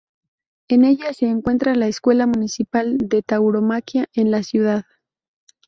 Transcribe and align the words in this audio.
En 0.67 0.83
ella 0.83 1.13
se 1.13 1.27
encuentra 1.27 1.75
la 1.75 1.85
Escuela 1.85 2.25
Municipal 2.25 2.97
de 2.97 3.21
Tauromaquia 3.21 4.07
de 4.15 4.23
la 4.23 4.41
ciudad. 4.41 4.85